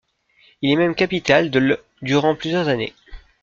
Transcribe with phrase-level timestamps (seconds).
[0.63, 2.95] Il est même capitale de l' durant plusieurs années.